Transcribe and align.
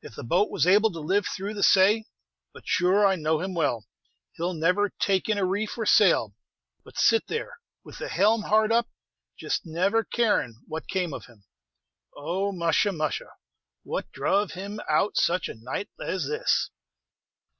"If 0.00 0.14
the 0.14 0.22
boat 0.22 0.48
was 0.48 0.64
able 0.64 0.92
to 0.92 1.00
live 1.00 1.26
through 1.26 1.54
the 1.54 1.62
say. 1.64 2.04
But 2.54 2.68
sure 2.68 3.04
I 3.04 3.16
know 3.16 3.40
him 3.40 3.52
well; 3.52 3.84
he 4.36 4.42
'll 4.44 4.54
never 4.54 4.90
take 5.00 5.28
in 5.28 5.38
a 5.38 5.44
reef 5.44 5.76
or 5.76 5.84
sail, 5.84 6.36
but 6.84 6.96
sit 6.96 7.26
there, 7.26 7.58
with 7.82 7.98
the 7.98 8.06
helm 8.08 8.42
hard 8.42 8.70
up, 8.70 8.86
just 9.36 9.62
never 9.66 10.04
carin' 10.04 10.54
what 10.68 10.86
came 10.86 11.12
of 11.12 11.26
him! 11.26 11.46
Oh, 12.16 12.52
musha! 12.52 12.92
musha! 12.92 13.30
what 13.82 14.12
druv 14.12 14.52
him 14.52 14.78
out 14.88 15.16
such 15.16 15.48
a 15.48 15.54
night 15.56 15.88
as 16.00 16.28
this!" 16.28 16.70